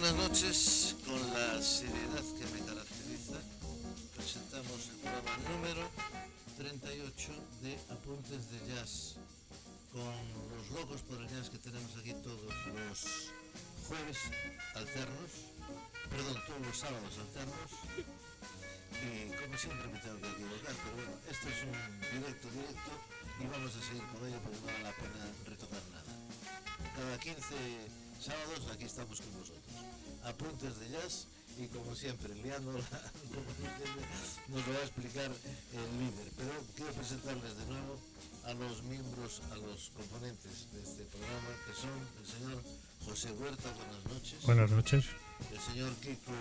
[0.00, 0.96] buenas noches.
[1.04, 3.36] Con la seriedad que me caracteriza,
[4.16, 5.84] presentamos el programa número
[6.56, 9.16] 38 de Apuntes de Jazz,
[9.92, 10.16] con
[10.56, 13.28] los locos por el jazz que tenemos aquí todos los
[13.88, 14.16] jueves
[14.74, 15.30] alternos,
[16.08, 17.68] perdón, todos los sábados alternos.
[19.04, 22.92] Y como siempre me tengo que equivocar, pero bueno, esto es un directo directo
[23.36, 26.12] y vamos a seguir con ello porque no vale la pena retocar nada.
[26.96, 29.59] Cada 15 sábados aquí estamos con vosotros.
[30.24, 31.26] Apuntes de jazz
[31.58, 32.80] y como siempre, liándola,
[33.34, 34.02] como entiende,
[34.48, 36.28] nos lo va a explicar el líder.
[36.36, 37.98] Pero quiero presentarles de nuevo
[38.44, 42.62] a los miembros, a los componentes de este programa, que son el señor
[43.04, 44.42] José Huerta, buenas noches.
[44.44, 45.04] Buenas noches.
[45.50, 46.32] El señor Kiko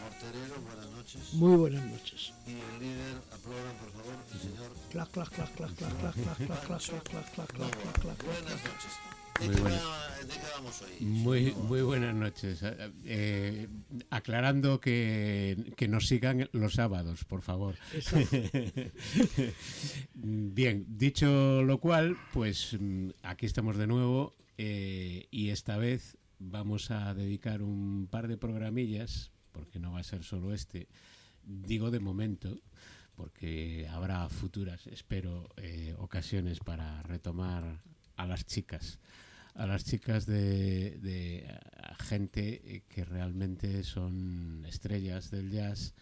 [0.00, 1.32] Morterero, buenas noches.
[1.34, 2.32] Muy buenas noches.
[2.46, 6.14] Y el líder, aplaudan por favor, el señor Clac, clac, clac, clac, clac, clac, clac,
[6.14, 7.70] clac, clac, clac, clac, clac, clac, Novoa.
[7.92, 8.74] clac, clac, Buenas clac.
[8.74, 8.92] noches.
[9.40, 9.84] ¿De Muy qué, buenas.
[9.84, 11.06] va- de qué vamos hoy?
[11.06, 12.62] Muy, buenas noches.
[12.62, 13.68] Eh, eh,
[14.10, 17.74] aclarando que, que nos sigan los sábados, por favor.
[20.14, 26.90] Bien, dicho lo cual, pues mm, aquí estamos de nuevo eh, y esta vez vamos
[26.90, 30.88] a dedicar un par de programillas, porque no va a ser solo este,
[31.44, 32.58] digo de momento,
[33.14, 37.82] porque habrá futuras, espero, eh, ocasiones para retomar
[38.16, 38.98] a las chicas
[39.56, 41.58] a las chicas de,
[41.98, 45.94] gente eh, que realmente son estrellas del jazz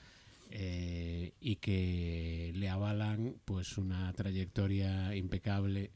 [0.51, 5.93] eh, y que le avalan pues una trayectoria impecable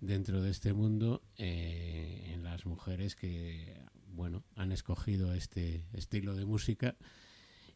[0.00, 6.44] dentro de este mundo eh, en las mujeres que bueno han escogido este estilo de
[6.44, 6.96] música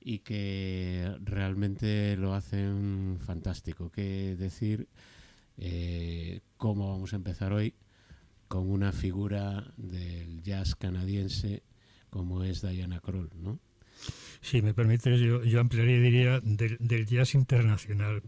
[0.00, 3.90] y que realmente lo hacen fantástico.
[3.90, 4.88] ¿Qué decir?
[6.56, 7.74] ¿Cómo vamos a empezar hoy?
[8.50, 11.62] Con una figura del jazz canadiense
[12.10, 13.60] como es Diana Kroll, ¿no?
[14.40, 18.22] Si me permites, yo, yo ampliaría y diría del, del jazz internacional.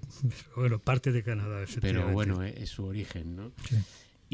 [0.54, 3.50] Bueno, parte de Canadá, Pero bueno, eh, es su origen, ¿no?
[3.68, 3.76] Sí.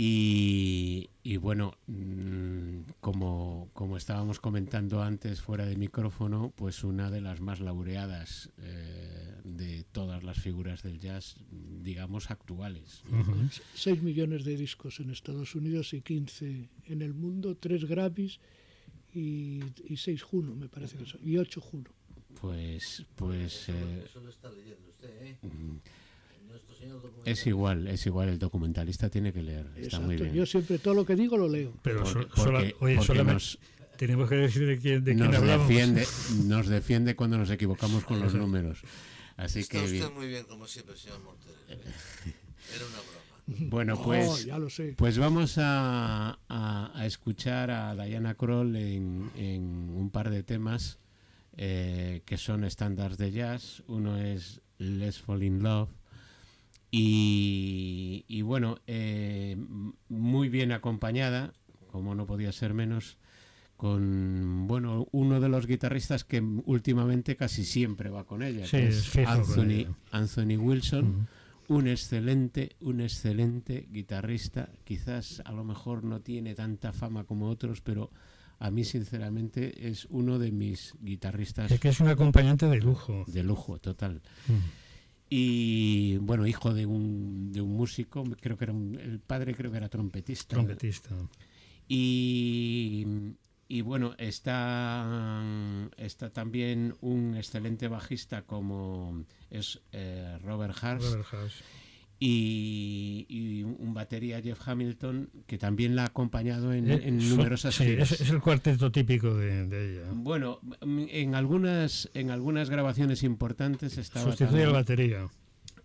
[0.01, 7.21] Y, y bueno, mm, como, como estábamos comentando antes fuera de micrófono, pues una de
[7.21, 13.03] las más laureadas eh, de todas las figuras del jazz, digamos, actuales.
[13.11, 13.23] ¿no?
[13.23, 13.35] Ujú.
[13.75, 18.39] 6 millones de discos en Estados Unidos y 15 en el mundo, 3 Grammys
[19.13, 21.91] y, y 6 Juno, me parece que son, y 8 Juno.
[22.41, 25.39] Pues, pues eh, Eso lo está leyendo usted, ¿eh?
[27.25, 30.33] Es igual, es igual, el documentalista tiene que leer, está muy bien.
[30.33, 31.73] yo siempre todo lo que digo lo leo.
[31.83, 33.59] Pero Por- so- porque, sola- oye, porque solamente nos,
[33.97, 35.69] tenemos que decir de quién, de quién nos hablamos.
[35.69, 36.07] defiende,
[36.47, 38.81] nos defiende cuando nos equivocamos con los números.
[39.37, 40.15] Así Está que usted bien.
[40.15, 41.55] muy bien, como siempre, señor Mortero.
[41.69, 43.69] Era una broma.
[43.71, 44.95] Bueno, Oh, pues, ya lo sé.
[44.99, 49.63] pues vamos a, a- a escuchar a Diana Kroll en, en
[49.95, 50.99] un par de temas
[51.57, 53.83] eh, que son estándares de jazz.
[53.89, 55.89] Uno es Let's Fall in Love.
[56.91, 59.57] Y, y bueno, eh,
[60.09, 61.53] muy bien acompañada,
[61.91, 63.19] como no podía ser menos,
[63.77, 68.89] con bueno uno de los guitarristas que últimamente casi siempre va con ella, Sí, que
[68.89, 69.95] es Anthony.
[70.11, 71.27] Anthony Wilson
[71.69, 71.77] Ujú.
[71.79, 74.71] un excelente, un excelente guitarrista.
[74.85, 78.11] Quizás a lo mejor no tiene tanta fama como otros, pero
[78.59, 83.25] a mí sinceramente es uno de mis guitarristas Es que es un acompañante de lujo.
[83.29, 84.23] de lujo total.
[84.49, 84.88] Mm.
[85.31, 89.71] Y bueno, hijo de un, de un músico, creo que era un- el padre creo
[89.71, 90.57] que era trompetista.
[90.57, 91.11] Trompetista.
[91.87, 93.07] Y,
[93.69, 95.43] y bueno, está,
[95.97, 101.55] está también un excelente bajista como es eh, Robert Hars Robert House.
[102.21, 107.37] Y, y un batería Jeff Hamilton que también la ha acompañado en, Eh, en son-
[107.39, 110.11] numerosas sí, es, es el cuarteto típico de, de ella.
[110.13, 115.29] Bueno, en algunas en algunas grabaciones importantes estaba Sustituye también- batería.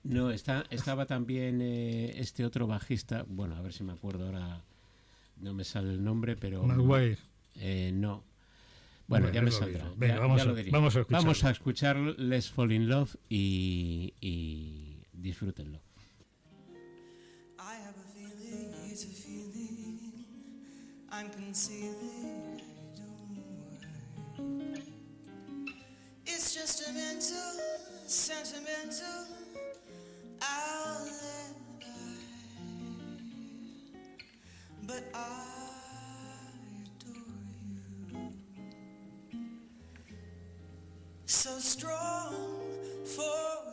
[0.03, 4.63] no está estaba también eh, este otro bajista, bueno a ver si me acuerdo ahora
[5.39, 7.17] no me sale el nombre, pero Maguire.
[7.55, 8.23] eh, no.
[9.05, 9.83] Bueno, Bueno, ya me saldrá.
[9.83, 9.95] mismo.
[9.97, 11.21] Venga, ya- vamos ya a- vamos a escucharlo.
[11.23, 15.79] Vamos a escuchar Let's Fall in Love y, y disfrútenlo.
[21.15, 22.59] I'm concealing.
[22.97, 24.81] Don't worry.
[26.25, 27.37] It's just a mental,
[28.07, 29.27] sentimental
[30.41, 31.11] alibi.
[34.87, 35.45] But I
[36.81, 37.15] adore
[38.11, 38.33] you.
[41.27, 42.33] So strong
[43.05, 43.72] for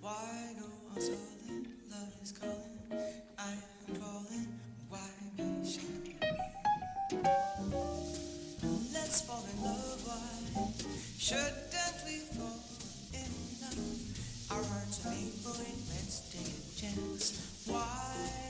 [0.00, 1.66] Why go on stalling?
[1.90, 2.78] Love is calling.
[3.38, 4.48] I am calling.
[4.88, 4.98] Why
[5.36, 6.16] be shy?
[8.94, 10.02] Let's fall in love.
[10.06, 10.72] Why
[11.18, 12.60] shouldn't we fall
[13.12, 13.30] in
[13.60, 14.50] love?
[14.50, 15.76] Our hearts are made for it.
[15.90, 17.66] Let's take a chance.
[17.66, 18.49] Why?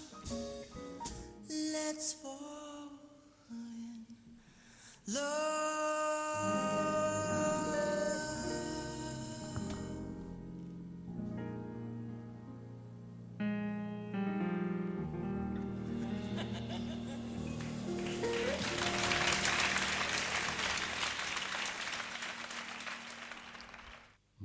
[1.49, 2.89] Let's fall
[3.49, 4.05] in
[5.13, 5.51] love.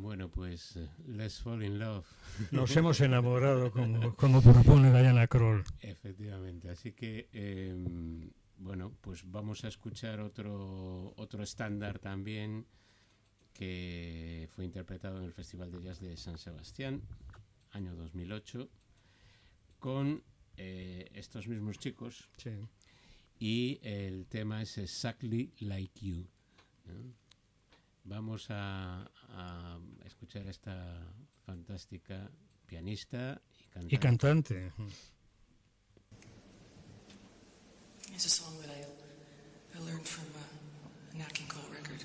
[0.06, 2.06] Bueno, pues eh, Let's Fall in Love
[2.50, 5.64] Nos hemos enamorado, como, como propone Diana Kroll.
[5.80, 12.66] Efectivamente, así que em, bueno, pues vamos a escuchar otro, otro estándar también
[13.52, 17.02] que fue interpretado en el Festival de Jazz de San Sebastián,
[17.72, 18.68] año 2008,
[19.78, 20.22] con
[20.58, 22.50] eh, estos mismos chicos Sí.
[23.38, 26.26] y el tema es Exactly Like You.
[26.86, 27.25] ¿no?
[28.08, 29.02] Vamos a,
[29.34, 31.12] a escuchar a esta
[31.44, 32.30] fantástica
[32.64, 33.94] pianista y cantante.
[33.94, 34.72] Y cantante.
[38.14, 38.86] It's a song that I,
[39.76, 42.04] I learned from uh, a Nat King Cole record.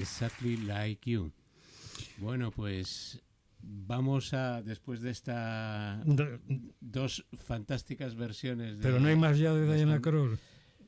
[0.00, 1.32] Exactly Like You.
[2.18, 3.22] Bueno, pues
[3.62, 6.00] vamos a, después de estas
[6.80, 8.82] dos fantásticas versiones de...
[8.82, 10.38] Pero no hay más ya de, Diana Kroll.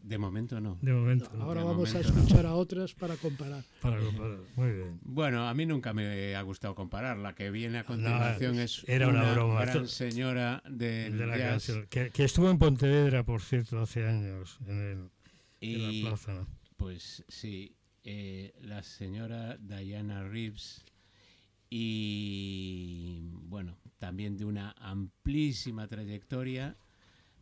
[0.03, 0.79] De momento no.
[0.81, 1.31] De momento.
[1.35, 3.65] No, ahora vamos a escuchar a otras para comparar.
[3.83, 4.38] Para comparar.
[4.55, 4.99] Muy bien.
[5.03, 7.19] Bueno, a mí nunca me ha gustado comparar.
[7.19, 11.67] La que viene a continuación es era una, gran señora de la jazz.
[11.67, 15.11] Canción, que, estuvo en Pontevedra, por cierto, hace años en, el,
[15.61, 16.47] en la plaza.
[16.77, 17.75] Pues sí
[18.11, 20.83] eh, la señora Diana Reeves
[21.69, 26.75] y bueno, también de una amplísima trayectoria,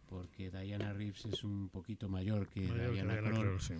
[0.08, 3.74] porque Diana Reeves es un poquito mayor que Mayor que Diana Kroll, sí.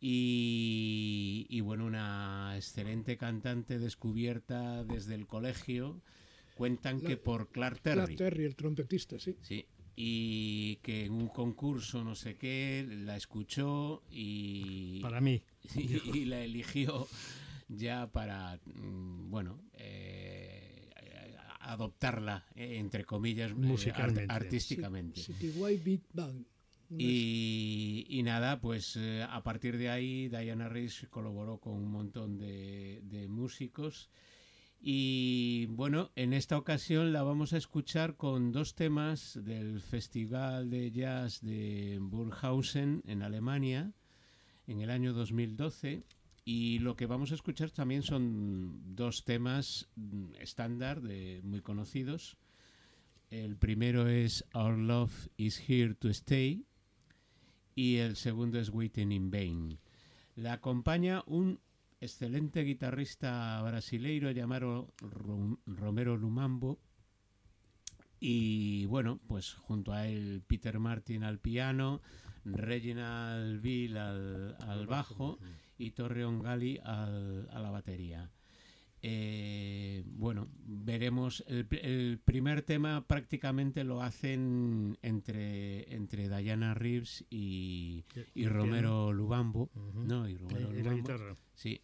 [0.00, 6.00] y, y, bueno, una excelente cantante descubierta desde el colegio.
[6.56, 8.16] Cuentan La- que por Clark Clark Terry.
[8.16, 9.36] Terry, el trompetista, sí.
[9.42, 9.64] Sí,
[9.96, 15.42] y que en un concurso no sé qué la escuchó y, Para mí.
[15.74, 17.08] y, y la eligió
[17.68, 20.90] ya para, mm, bueno, eh,
[21.60, 24.32] adoptarla, eh, entre comillas, eh, art- Musicalmente.
[24.32, 25.20] artísticamente.
[25.22, 26.46] City White Beat Band.
[26.88, 32.38] Y, y nada, pues eh, a partir de ahí Diana Reeves colaboró con un montón
[32.38, 34.08] de, de músicos.
[34.88, 40.92] Y bueno, en esta ocasión la vamos a escuchar con dos temas del Festival de
[40.92, 43.90] Jazz de Burghausen en Alemania
[44.68, 46.04] en el año 2012.
[46.44, 51.02] Y lo que vamos a escuchar también son dos temas mm, estándar,
[51.42, 52.36] muy conocidos.
[53.28, 56.64] El primero es Our Love is Here to Stay
[57.74, 59.78] y el segundo es Waiting in Vain.
[60.36, 61.58] La acompaña un
[62.00, 66.78] excelente guitarrista brasileiro llamado Rom- Romero Lumambo
[68.20, 72.00] y bueno, pues junto a él Peter Martin al piano,
[72.44, 75.38] Reginald Bill al, al bajo
[75.78, 78.30] y Torreon Gali al- a la batería.
[79.02, 81.44] Eh, bueno, veremos.
[81.46, 88.04] El, pr- el primer tema prácticamente lo hacen entre, entre Diana Reeves y,
[88.34, 89.70] y Romero Lubambo.
[89.94, 90.96] No, y Romero Y la Lubambo.
[90.96, 91.34] guitarra.
[91.54, 91.80] Sí.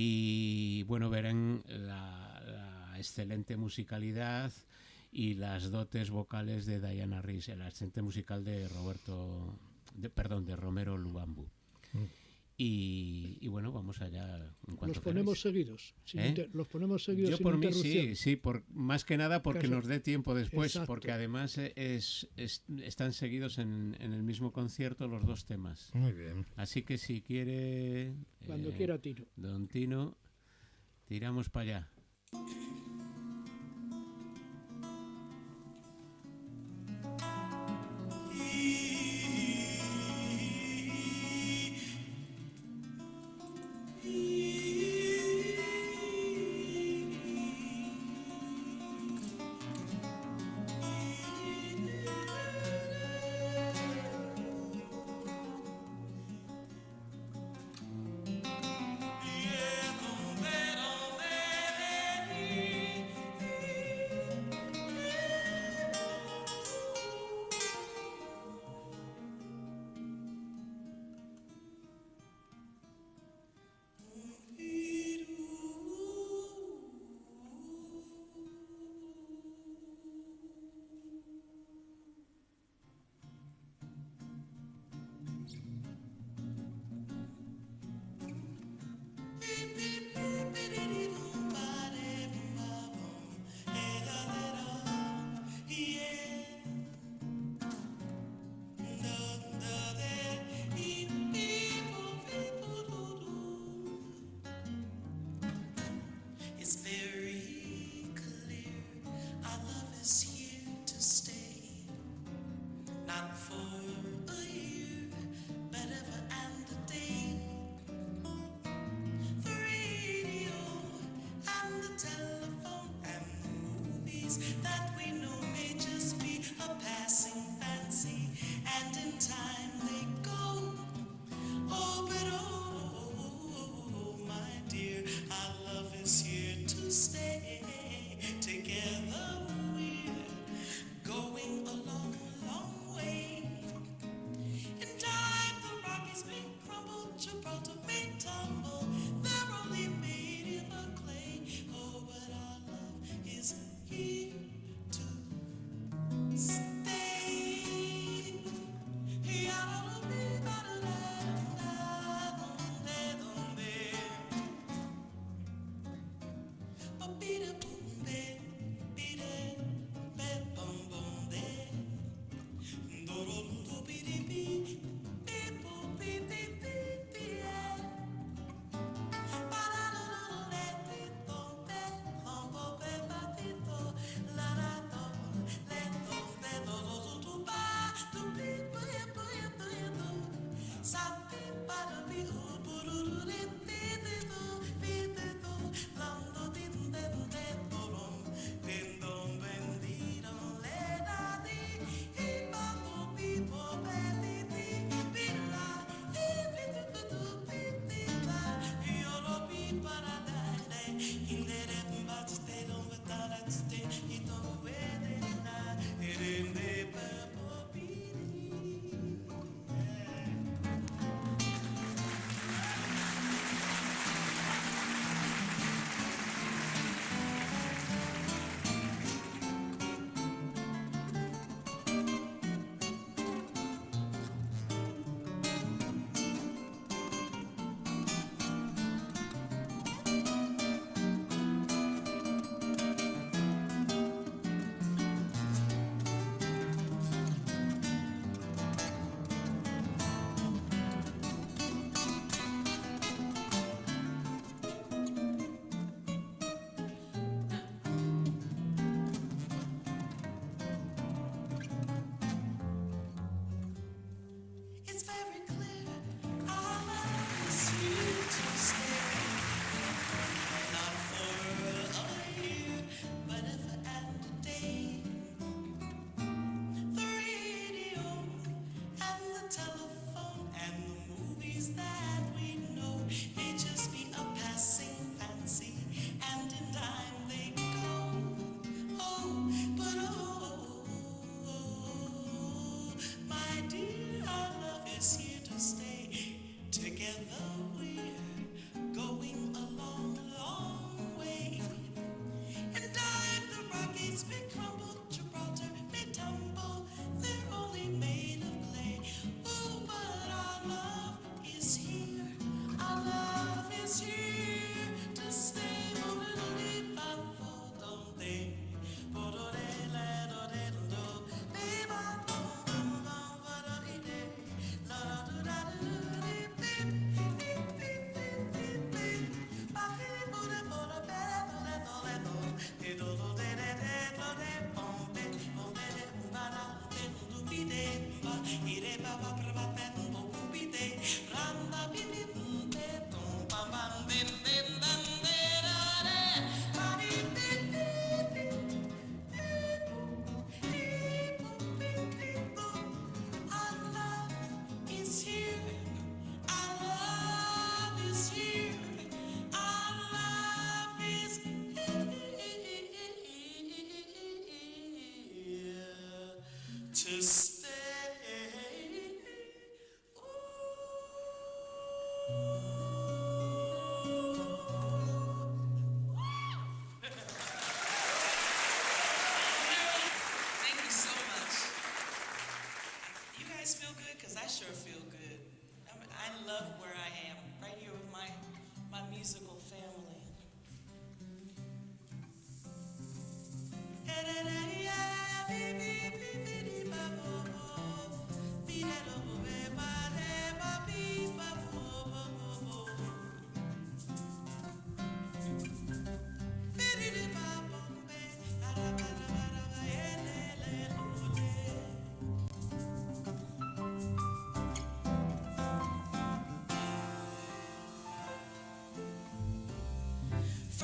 [0.00, 4.52] Y bueno, verán la, excelente musicalidad
[5.10, 9.58] y las dotes vocales de Diana Reeves, el asistente musical de Roberto,
[9.94, 11.50] de, perdón, de Romero Lubambo.
[12.60, 15.42] Y, y bueno, vamos allá en cuanto Los ponemos queráis.
[15.42, 15.94] seguidos.
[16.04, 16.28] sin ¿Eh?
[16.30, 18.06] inter- los ponemos seguidos Yo sin por mí interrupción.
[18.08, 20.88] sí, sí, por, más que nada porque Caso- nos dé tiempo después, Exacto.
[20.88, 25.90] porque además eh, es, es- están seguidos en, en el mismo concierto los dos temas.
[25.94, 26.46] Muy bien.
[26.56, 29.24] Así que si quiere, Cuando eh, quiera tiro.
[29.36, 30.16] Don Tino,
[31.06, 31.90] tiramos para allá.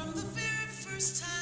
[0.04, 1.33] From the very first time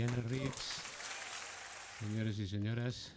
[0.00, 0.80] Diana Reeves,
[1.98, 3.12] señores y señoras.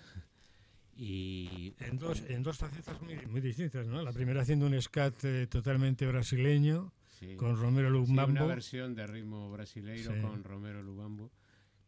[0.98, 4.02] Y En dos, en dos facetas muy, muy distintas, ¿no?
[4.02, 6.92] La primera haciendo un scat eh, totalmente brasileño,
[7.22, 8.48] sí, con Romero sí, una Lubambo.
[8.48, 10.20] versión de ritmo brasileiro Sí.
[10.22, 11.32] con Romero Lubambo,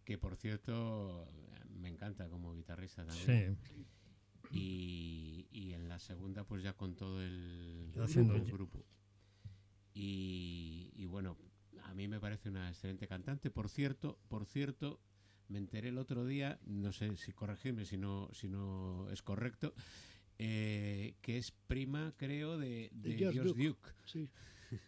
[0.05, 1.27] que por cierto
[1.77, 3.57] me encanta como guitarrista también.
[3.69, 3.85] Sí,
[4.57, 8.81] Y, y en la segunda pues ya con todo el, Haciendo grupo.
[9.93, 11.35] Y, y bueno,
[11.85, 13.49] a mí me parece una excelente cantante.
[13.51, 14.99] Por cierto, por cierto,
[15.47, 19.73] me enteré el otro día, no sé si corregirme si no, si no es correcto,
[20.37, 23.63] eh, que es prima, creo, de, de, De George Duke.
[23.63, 23.89] Duke.
[24.05, 24.29] Sí,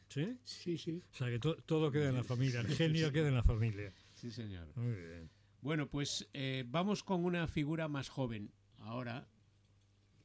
[0.09, 0.37] ¿Sí?
[0.43, 1.03] sí, sí.
[1.11, 3.93] O sea que to- todo queda en la familia, el genio queda en la familia.
[4.15, 4.67] Sí, señor.
[4.75, 5.29] Muy bien.
[5.61, 9.27] Bueno, pues eh, vamos con una figura más joven ahora.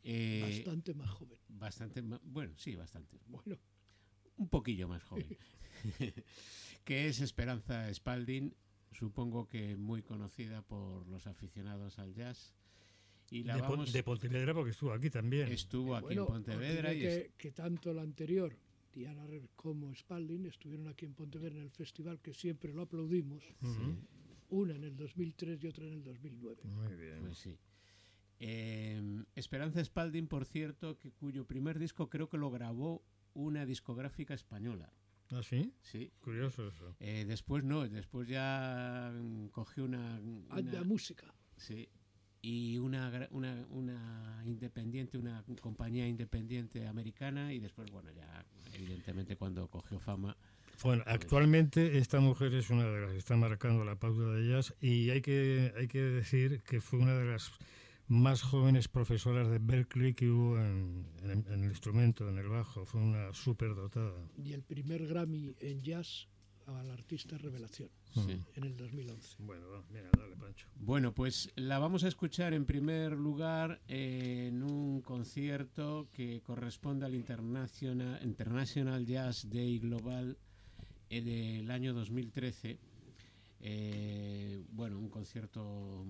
[0.04, 1.38] Eh, Bastante más joven.
[1.48, 3.18] bastante ma- bueno, sí, bastante.
[3.26, 3.58] Bueno,
[4.37, 5.27] un poquillo más joven,
[6.85, 8.55] que es Esperanza Spalding,
[8.92, 12.55] supongo que muy conocida por los aficionados al jazz.
[13.31, 15.49] Y la De, vamos, de Pontevedra porque estuvo aquí también.
[15.49, 18.55] estuvo aquí bueno, en Pontevedra y es- que, tanto la anterior,
[18.92, 19.25] Diana
[19.57, 23.42] como Spalding, estuvieron aquí en Pontevedra en el festival que siempre lo aplaudimos.
[24.51, 26.61] Una en el 2003 y otra en el 2009.
[26.64, 27.21] Muy bien.
[27.21, 27.57] pues sí.
[28.38, 29.01] Eh,
[29.35, 33.03] Esperanza Spalding, por cierto, que cuyo primer disco creo que lo grabó
[33.35, 34.92] una discográfica española.
[35.31, 35.73] ¿Ah, sí?
[35.81, 36.11] Sí.
[36.21, 36.95] Curioso eso.
[37.01, 41.33] Eh, después no, después ya mm, cogió una, Anda una- música.
[41.57, 41.88] Sí.
[42.42, 49.68] Y una, una, una independiente, una compañía independiente americana y después, bueno, ya evidentemente cuando
[49.68, 50.37] cogió fama,
[50.83, 54.75] Bueno, actualmente esta mujer es una de las que está marcando la pauta de jazz
[54.81, 57.53] y hay que, hay que decir que fue una de las
[58.12, 62.85] más jóvenes profesoras de Berkeley que hubo en, en- en el instrumento, en el bajo.
[62.85, 64.29] Fue una súper dotada.
[64.37, 66.29] Y el primer Grammy en jazz
[66.66, 68.38] al artista revelación sí.
[68.55, 69.37] en el 2011.
[69.40, 70.68] Bueno, va, mira, dale, Pancho.
[70.77, 77.14] Bueno, pues la vamos a escuchar en primer lugar en un concierto que corresponde al
[77.14, 80.37] International, International Jazz Day Global
[81.11, 82.79] eh, del año 2013.
[83.64, 86.05] Eh, bueno, un concierto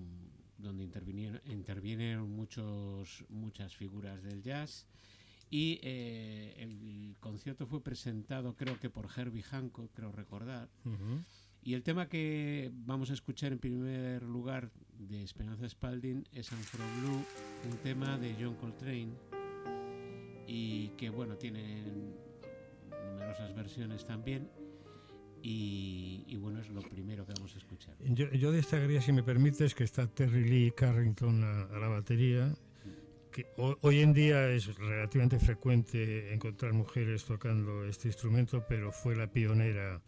[0.63, 4.87] donde intervinieron, intervinieron muchos, muchas figuras del jazz.
[5.49, 10.69] Y eh, el concierto fue presentado, creo que por Herbie Hancock, creo recordar.
[11.61, 16.83] Y el tema que vamos a escuchar en primer lugar de Esperanza Spalding es Afro
[16.99, 17.23] Blue,
[17.71, 19.13] un tema de John Coltrane
[20.47, 21.83] y que bueno, tiene
[22.89, 24.49] numerosas versiones también
[25.43, 27.95] y, y, bueno, es lo primero que vamos a escuchar.
[27.99, 32.55] Yo, yo destacaría, si me permites, que está Terry Lee Carrington a, la batería.
[33.31, 39.15] Que ho- hoy en día es relativamente frecuente encontrar mujeres tocando este instrumento, pero fue
[39.15, 40.01] la pionera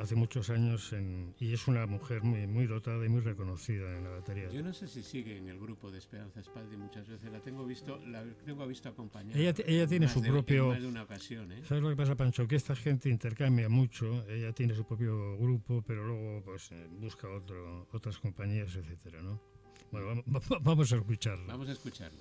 [0.00, 4.04] hace muchos años en- y es una mujer muy, muy dotada y muy reconocida en
[4.04, 4.48] la batería.
[4.50, 7.64] Yo no sé si sigue en el grupo de Esperanza Spalding muchas veces, la tengo
[7.66, 9.38] visto, la tengo visto acompañada.
[9.38, 11.62] Ella ella tiene su de- propio- más de una ocasión, ¿eh?
[11.64, 12.46] ¿Sabes lo que pasa, Pancho?
[12.46, 17.28] Que esta gente intercambia mucho, ella tiene su propio grupo, pero luego pues eh, busca
[17.28, 19.40] otro, otras compañías, etcétera, ¿no?
[19.90, 20.24] Bueno, vamos,
[20.62, 21.46] vamos a escucharlo.
[21.46, 22.18] Vamos a escucharlo.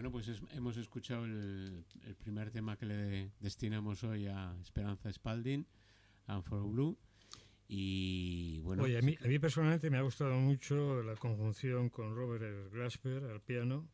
[0.00, 5.12] Bueno, pues es- hemos escuchado el, el primer tema que le destinamos hoy a Esperanza
[5.12, 5.66] Spalding,
[6.26, 6.96] Anforo Blue.
[7.68, 12.16] Y bueno, Oye, a mí, a mí personalmente me ha gustado mucho la conjunción con
[12.16, 13.90] Robert Glasper al piano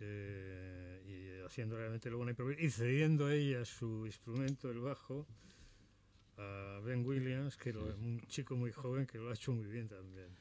[0.00, 5.28] eh, y haciendo realmente luego una improvisación y cediendo ella su instrumento, el bajo,
[6.38, 9.86] a Ben Williams, que es un chico muy joven que lo ha hecho muy bien
[9.86, 10.36] también.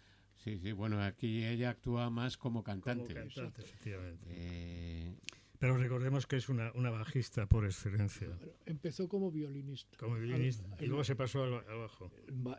[0.47, 3.13] Sí, sí, bueno, aquí ella actúa más como Como cantante.
[3.13, 4.25] cantante, efectivamente.
[4.29, 5.15] Eh,
[5.59, 9.97] Pero recordemos que es una, una bajista por excelencia, Bueno, empezó como violinista.
[9.97, 12.11] como violinista, Al- y luego se pasó al, al bajo.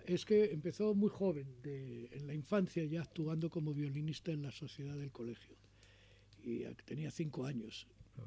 [0.05, 4.51] Es que empezó muy joven, de- en la infancia ya actuando como violinista en la
[4.51, 5.57] sociedad del colegio.
[6.43, 7.87] Y tenía cinco años.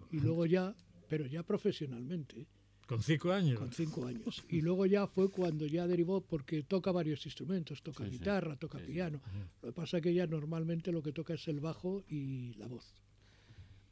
[0.09, 0.73] Y luego ya,
[1.09, 2.47] pero ya profesionalmente,
[2.91, 3.57] Con cinco años.
[3.57, 4.43] con cinco años.
[4.49, 8.17] Y luego ya fue cuando ya derivó, porque toca varios instrumentos, toca Sí, sí.
[8.17, 8.91] guitarra, toca Sí, sí.
[8.91, 9.21] piano.
[9.61, 12.67] Lo que pasa es que ella normalmente lo que toca es el bajo y la
[12.67, 12.83] voz.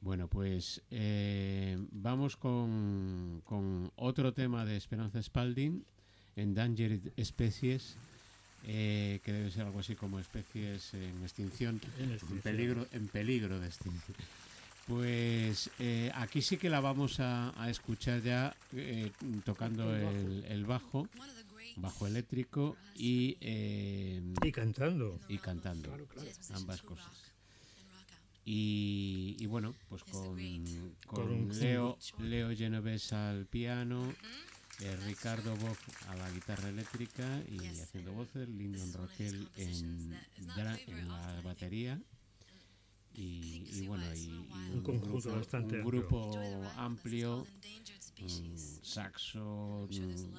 [0.01, 5.81] Bueno, pues eh, vamos con, con otro tema de Esperanza Spalding,
[6.35, 7.95] Endangered Species,
[8.65, 12.41] eh, que debe ser algo así como especies en extinción, En en extinción.
[12.41, 14.17] peligro, en peligro de extinción.
[14.89, 19.11] Pues eh, aquí sí que la vamos a, a escuchar ya eh,
[19.45, 21.07] tocando el, el bajo,
[21.75, 25.19] bajo eléctrico y, eh, Y cantando.
[25.29, 26.27] y cantando, Claro, claro.
[26.55, 27.05] ambas cosas.
[28.45, 30.35] Y, y bueno, pues con,
[31.05, 34.11] con Leo, Leo Genovés al piano,
[34.79, 35.77] eh, Ricardo Bock
[36.07, 42.01] a la guitarra eléctrica y haciendo voces, Lyndon Roquel en la batería.
[43.19, 45.83] Y, y bueno, y, y Un conjunto bastante un amplio.
[45.83, 47.49] grupo amplio,
[48.17, 50.33] mm, saxo, mm,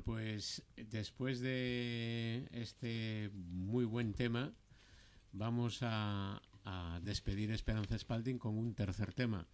[0.00, 4.52] Bueno, pues después de este muy buen tema,
[5.32, 9.46] vamos a, a despedir Esperanza Spalding con un tercer tema.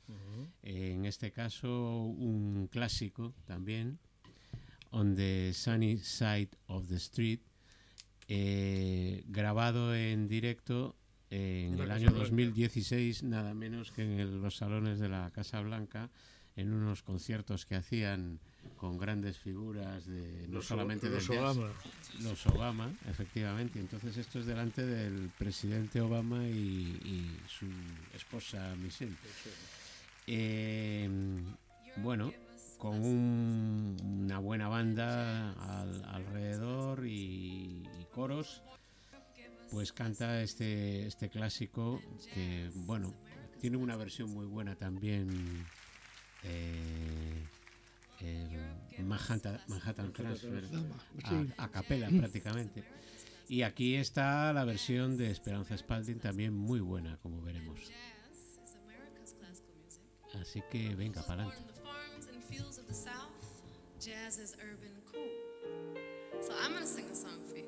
[0.63, 3.99] En este caso, un clásico también,
[4.91, 7.41] On the Sunny Side of the Street,
[8.29, 10.97] eh, grabado en directo
[11.31, 12.19] en el año Blanca.
[12.31, 16.11] 2016, nada menos que en el- los salones de la Casa Blanca,
[16.55, 18.41] en unos conciertos que hacían
[18.77, 21.73] con grandes figuras de no Los solamente los del jazz, Obama.
[22.21, 23.79] los Obama, efectivamente.
[23.81, 27.67] Entonces esto es delante del presidente Obama y, y su
[28.15, 29.15] esposa Michelle.
[30.27, 31.09] Eh,
[31.97, 32.33] bueno,
[32.79, 38.63] con un- una buena banda al- alrededor y, y coros,
[39.71, 42.03] pues canta este, este clásico
[42.35, 43.13] que, bueno,
[43.61, 45.65] tiene una versión muy buena también.
[46.43, 47.43] Eh,
[48.21, 51.53] el Manhattan, Manhattan Transfer Sí.
[51.57, 52.85] a, a capela prácticamente.
[53.49, 57.79] Y aquí está la versión de Esperanza Spalding también muy buena, como veremos.
[60.41, 61.73] Así que venga, para adelante.
[63.99, 65.31] jazz is urban cool.
[66.43, 67.65] So I'm going to sing a song for you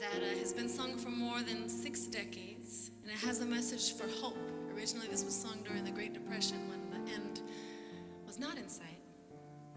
[0.00, 3.92] that uh, has been sung for more than six decades, and it has a message
[3.96, 4.36] for hope.
[4.74, 7.40] Originally, this was sung during the Great Depression when the end
[8.26, 8.97] was not in sight.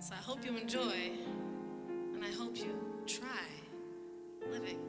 [0.02, 1.12] So I hope you enjoy,
[2.16, 2.74] and I hope you
[3.06, 3.28] try
[4.50, 4.80] living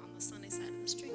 [0.00, 1.12] on the sunny side of the street.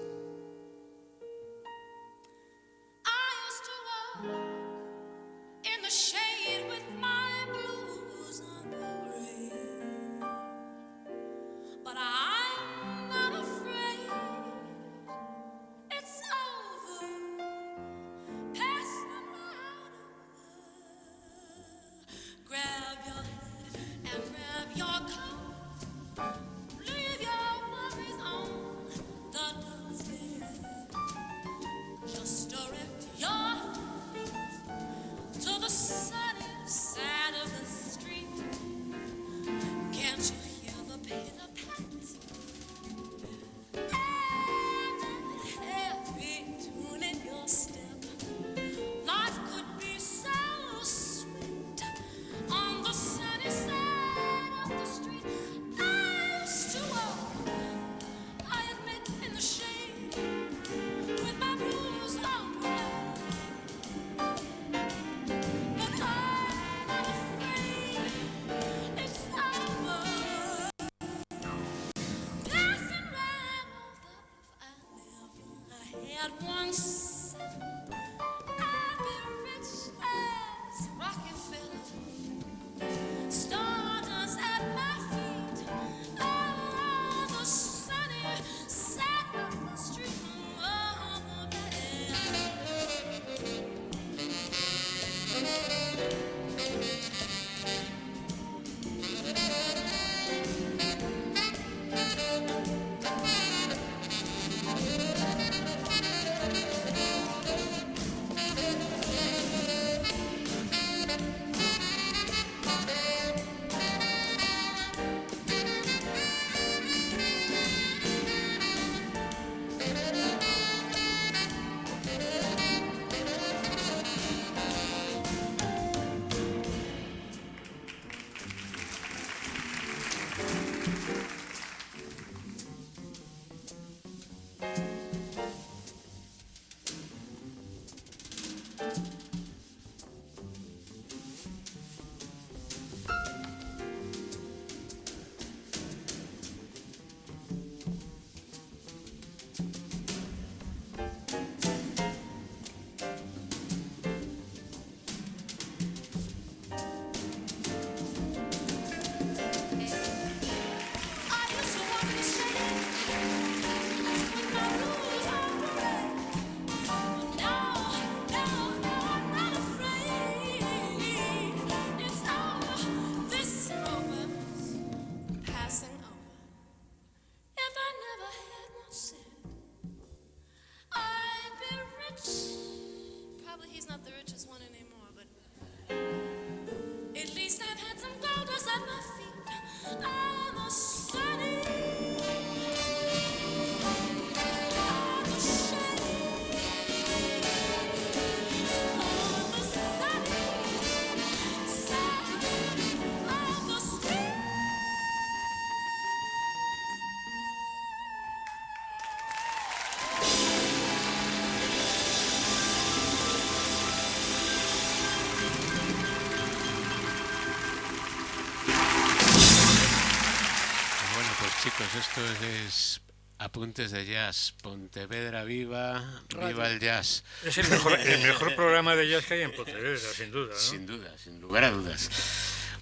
[223.60, 224.54] Apuntes de Jazz.
[224.64, 227.26] Pontevedra viva, viva el jazz.
[227.44, 230.54] Es el mejor, el mejor programa de jazz que hay en Pontevedra, sin duda.
[230.54, 230.58] ¿no?
[230.58, 232.10] Sin duda, sin lugar a dudas.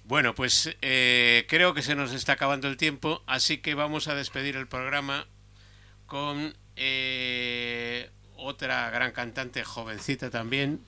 [0.04, 4.14] Bueno, pues eh, creo que se nos está acabando el tiempo, así que vamos a
[4.14, 5.26] despedir el programa
[6.06, 10.78] con eh, otra gran cantante jovencita también.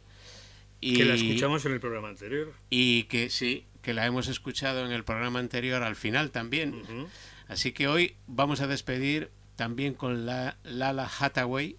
[0.81, 2.55] Y, Que la escuchamos en el programa anterior.
[2.71, 6.85] y que sí, que la hemos escuchado en el programa anterior al final también.
[7.49, 11.77] Así que hoy vamos a despedir también con la Lala Hathaway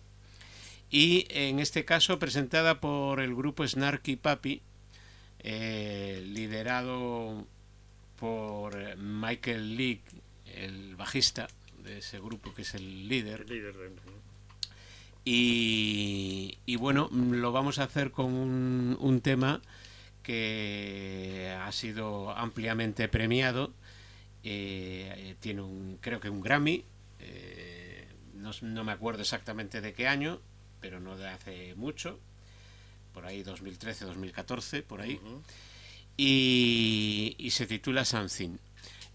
[0.91, 4.61] y en este caso presentada por el grupo Snarky Papi,
[5.39, 7.47] eh, liderado
[8.19, 10.03] por Michael Leake,
[10.45, 11.47] el bajista
[11.84, 13.41] de ese grupo que es el líder.
[13.41, 13.89] El líder de-
[15.25, 19.59] Y, y bueno, lo vamos a hacer con un, un tema
[20.21, 23.73] que ha sido ampliamente premiado.
[24.43, 26.84] Eh, tiene un, creo que un Grammy.
[27.23, 27.70] eh,
[28.41, 30.39] no, no me acuerdo exactamente de qué año,
[30.79, 32.19] pero no de hace mucho.
[33.13, 35.19] Por ahí 2013, 2014, por ahí.
[36.17, 38.57] Y, y se titula Something.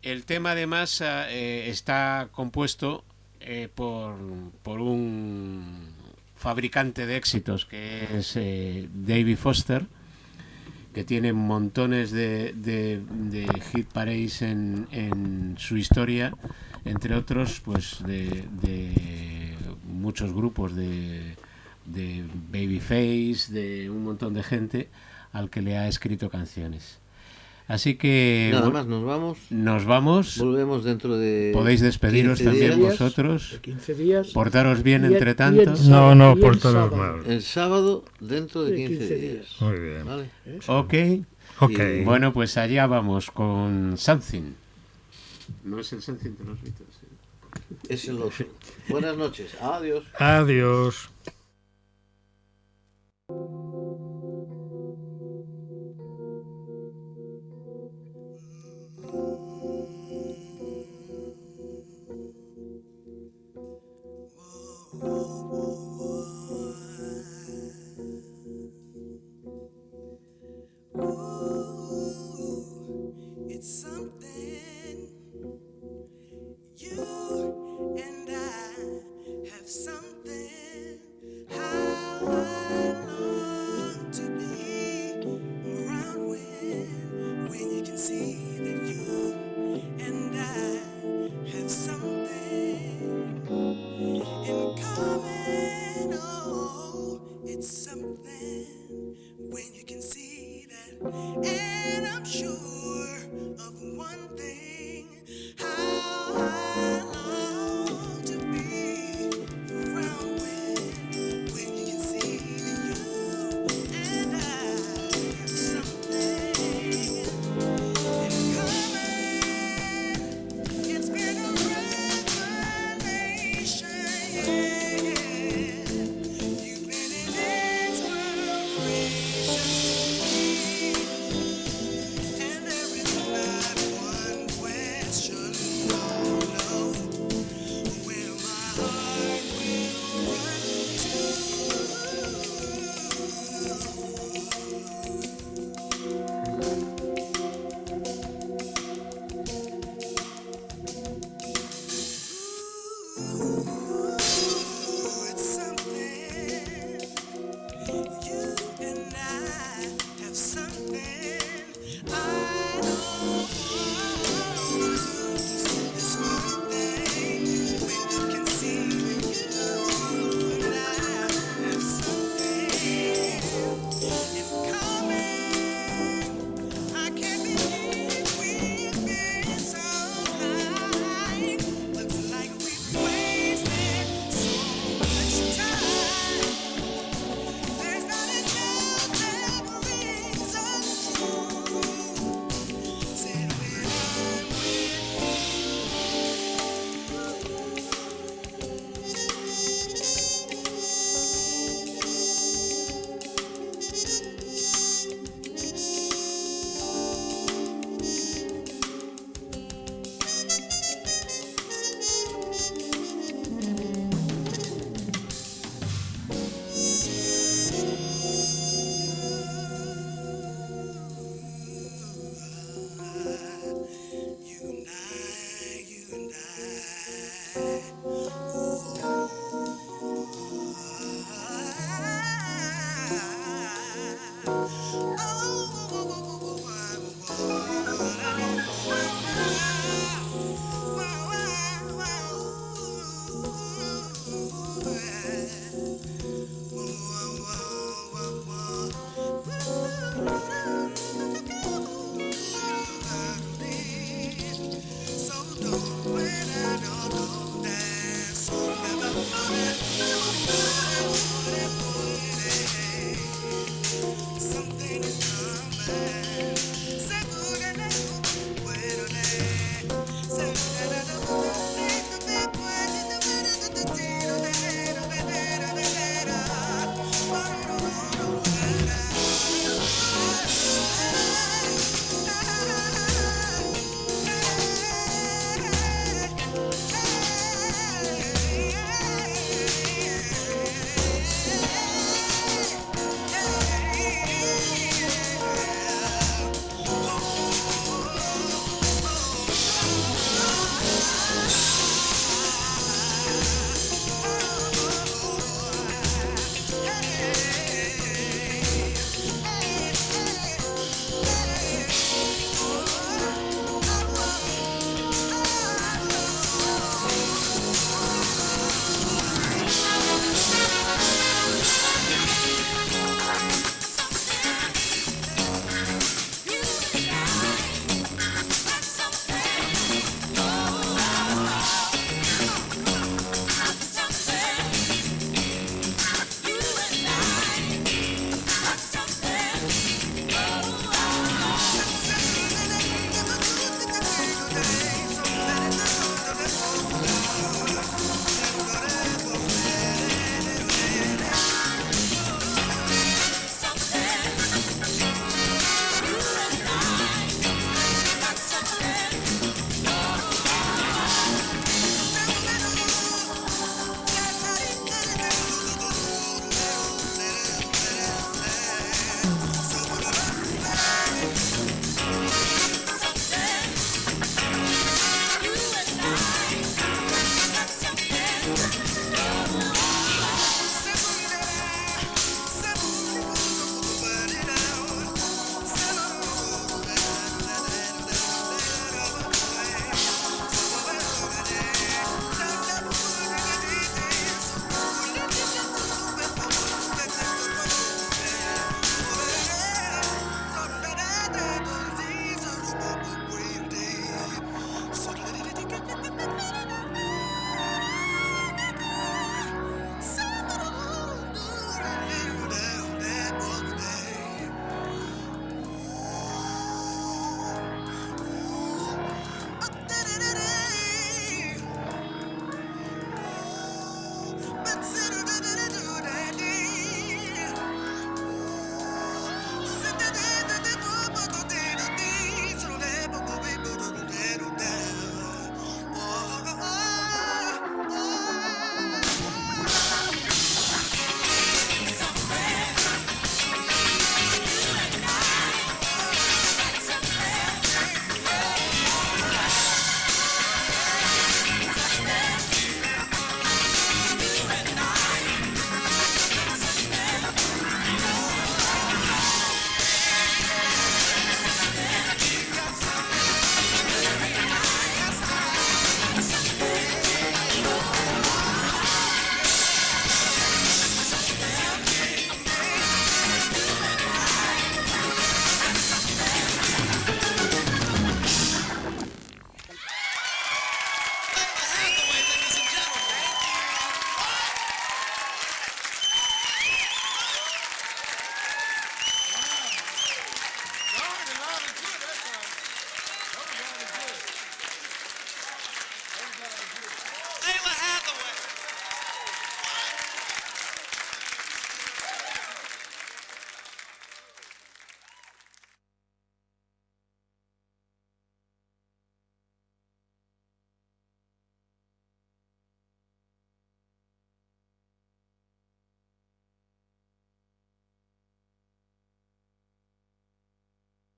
[0.03, 3.05] El tema además eh, está compuesto
[3.41, 4.17] eh, por,
[4.63, 5.91] por un
[6.37, 9.87] fabricante de éxitos que es eh, David Foster,
[10.95, 16.35] que tiene montones de, de, de hit parades en, en su historia,
[16.87, 19.55] entre otros pues de, de
[19.87, 21.35] muchos grupos de,
[21.85, 24.89] de Babyface, de un montón de gente
[25.33, 26.99] al que le ha escrito canciones.
[27.69, 29.39] Así que Nada más, nos vamos.
[29.51, 30.39] nos vamos.
[30.39, 31.51] Volvemos dentro de.
[31.53, 32.93] Podéis despediros 15 también días.
[32.99, 33.51] vosotros.
[33.55, 34.29] De 15 días.
[34.29, 35.75] Portaros bien el- entre tanto.
[35.89, 36.97] No, no, portaros sábado.
[36.97, 37.23] mal.
[37.27, 39.33] El sábado dentro de De 15, 15 días.
[39.33, 39.57] días.
[39.61, 40.05] Muy bien.
[40.05, 40.29] ¿Vale?
[40.69, 40.95] Ok.
[41.59, 41.79] Ok.
[42.01, 44.53] Y- Bueno, pues allá vamos con Something.
[45.65, 46.97] No es el Something de los Beatles.
[47.03, 47.77] ¿eh?
[47.89, 48.47] Es el otro.
[48.89, 49.55] Buenas noches.
[49.61, 50.05] Adiós.
[50.19, 51.11] Adiós.